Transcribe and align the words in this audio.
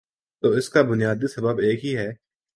تو 0.43 0.49
اس 0.49 0.69
کا 0.69 0.81
بنیادی 0.81 1.27
سبب 1.27 1.59
ایک 1.59 1.85
ہی 1.85 1.97
ہے۔ 1.97 2.09